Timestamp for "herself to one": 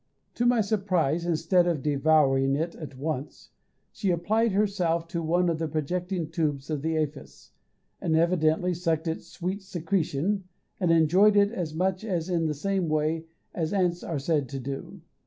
4.51-5.47